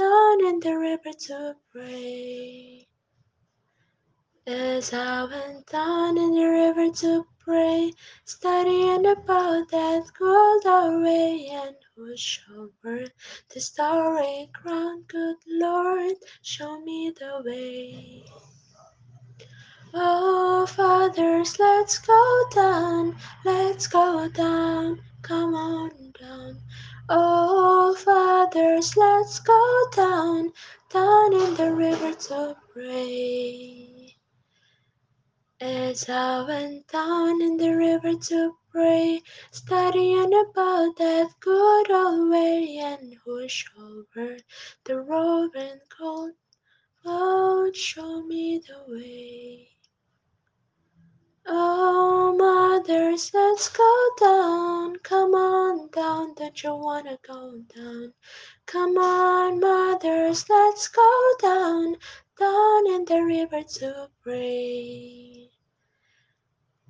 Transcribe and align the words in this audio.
down 0.00 0.46
in 0.46 0.60
the 0.60 0.78
river 0.78 1.12
to 1.12 1.54
pray. 1.70 2.88
As 4.46 4.94
I 4.94 5.24
went 5.24 5.66
down 5.66 6.16
in 6.16 6.34
the 6.34 6.46
river 6.46 6.90
to 7.02 7.26
pray, 7.38 7.92
studying 8.24 9.04
about 9.04 9.68
that 9.70 10.04
good 10.18 11.02
way, 11.02 11.50
and 11.52 11.76
who 11.94 12.16
shall 12.16 12.70
wear 12.82 13.08
the 13.52 13.60
starry 13.60 14.48
crown? 14.54 15.04
Good 15.06 15.36
Lord, 15.46 16.16
show 16.40 16.80
me 16.80 17.12
the 17.20 17.42
way. 17.44 18.24
Oh, 19.92 20.64
fathers, 20.64 21.58
let's 21.58 21.98
go 21.98 22.44
down, 22.54 23.16
let's 23.44 23.86
go 23.86 24.30
down, 24.30 25.02
come 25.20 25.54
on 25.54 25.90
down. 26.18 26.58
Oh, 27.10 27.94
fathers, 28.50 28.96
let's 28.96 29.40
go 29.40 29.86
down, 29.94 30.52
down 30.92 31.34
in 31.34 31.54
the 31.54 31.72
river 31.72 32.12
to 32.14 32.56
pray. 32.72 34.14
As 35.60 36.08
I 36.08 36.44
went 36.46 36.86
down 36.88 37.42
in 37.42 37.56
the 37.56 37.76
river 37.76 38.14
to 38.14 38.52
pray, 38.70 39.22
studying 39.52 40.32
about 40.32 40.96
that 40.96 41.28
good 41.40 41.90
old 41.90 42.30
way, 42.30 42.78
and 42.78 43.14
who 43.24 43.48
shall 43.48 44.04
wear 44.16 44.38
the 44.84 45.50
and 45.54 45.80
coat? 45.96 46.32
Lord, 47.04 47.76
show 47.76 48.22
me 48.22 48.62
the 48.66 48.92
way. 48.92 49.68
Oh, 51.46 52.34
mothers, 52.36 53.30
let's 53.32 53.68
go 53.68 54.08
down. 54.20 54.96
Come 55.02 55.34
on 55.34 55.49
down, 56.34 56.46
don't 56.46 56.62
you 56.62 56.74
wanna 56.74 57.18
go 57.26 57.60
down? 57.74 58.12
Come 58.66 58.98
on, 58.98 59.60
mothers, 59.60 60.48
let's 60.48 60.88
go 60.88 61.32
down, 61.40 61.96
down 62.38 62.86
in 62.90 63.04
the 63.04 63.22
river 63.22 63.62
to 63.62 64.08
pray. 64.22 65.50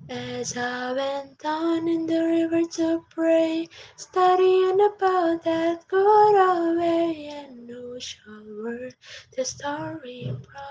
As 0.09 0.57
I 0.57 0.91
went 0.93 1.39
down 1.39 1.87
in 1.87 2.05
the 2.05 2.23
river 2.23 2.63
to 2.77 3.05
pray, 3.09 3.67
studying 3.95 4.79
about 4.81 5.43
that 5.43 5.87
good 5.87 6.35
old 6.35 6.77
way, 6.77 7.27
and 7.27 7.67
no 7.67 7.97
shall 7.99 8.43
wear 8.63 8.91
the 9.35 9.45
story 9.45 10.25
brown. 10.25 10.70